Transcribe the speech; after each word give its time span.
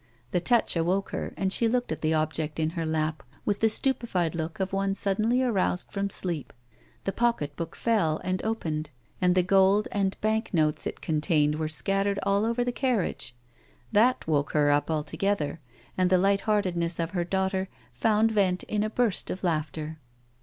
The 0.31 0.41
touch 0.41 0.75
awoke 0.75 1.09
her, 1.11 1.31
and 1.37 1.53
she 1.53 1.67
looked 1.67 1.91
at 1.91 2.01
the 2.01 2.15
object 2.15 2.59
in 2.59 2.71
her 2.71 2.87
lap 2.87 3.21
with 3.45 3.59
the 3.59 3.69
stupified 3.69 4.33
look 4.33 4.59
of 4.59 4.73
one 4.73 4.95
suddenly 4.95 5.43
aroused 5.43 5.91
from 5.91 6.09
sleep. 6.09 6.53
The 7.03 7.11
pocket 7.11 7.55
book 7.55 7.75
fell 7.75 8.19
and 8.23 8.43
opened, 8.43 8.89
and 9.21 9.35
the 9.35 9.43
gold 9.43 9.87
and 9.91 10.19
bank 10.19 10.55
notes 10.55 10.87
it 10.87 11.01
contained 11.01 11.59
were 11.59 11.67
scattered 11.67 12.17
all 12.23 12.45
over 12.45 12.63
the 12.63 12.71
carriage. 12.71 13.35
That 13.91 14.25
woke 14.25 14.53
her 14.53 14.71
up 14.71 14.89
alto 14.89 15.15
gether, 15.17 15.59
and 15.95 16.09
the 16.09 16.17
light 16.17 16.41
heartedness 16.49 16.99
of 16.99 17.11
her 17.11 17.23
daughter 17.23 17.69
found 17.93 18.31
vent 18.31 18.63
in 18.63 18.81
a 18.81 18.89
burst 18.89 19.29
of 19.29 19.43
laughter. 19.43 19.99